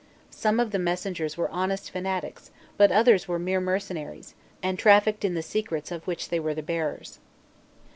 [0.31, 5.35] Some of the messengers were honest fanatics; but others were mere mercenaries, and trafficked in
[5.35, 7.19] the secrets of which they were the bearers.